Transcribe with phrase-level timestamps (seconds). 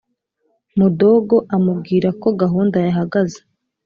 [0.79, 3.39] mudogo amubwirako gahunda yahagaze